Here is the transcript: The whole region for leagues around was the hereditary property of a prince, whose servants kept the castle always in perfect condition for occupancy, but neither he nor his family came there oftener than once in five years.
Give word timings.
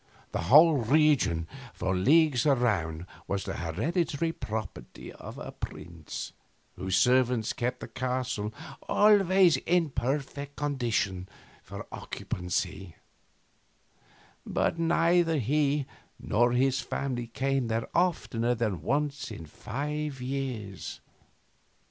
The 0.31 0.41
whole 0.49 0.77
region 0.77 1.47
for 1.75 1.95
leagues 1.95 2.47
around 2.47 3.05
was 3.27 3.43
the 3.43 3.57
hereditary 3.57 4.31
property 4.31 5.11
of 5.13 5.37
a 5.37 5.51
prince, 5.51 6.33
whose 6.75 6.97
servants 6.97 7.53
kept 7.53 7.81
the 7.81 7.87
castle 7.87 8.51
always 8.89 9.57
in 9.57 9.91
perfect 9.91 10.55
condition 10.55 11.29
for 11.61 11.85
occupancy, 11.91 12.95
but 14.43 14.79
neither 14.79 15.37
he 15.37 15.85
nor 16.19 16.53
his 16.53 16.81
family 16.81 17.27
came 17.27 17.67
there 17.67 17.87
oftener 17.95 18.55
than 18.55 18.81
once 18.81 19.29
in 19.29 19.45
five 19.45 20.19
years. 20.19 20.99